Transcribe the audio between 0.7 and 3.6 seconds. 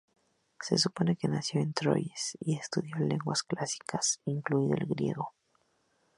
supone que nació en Troyes y estudió lenguas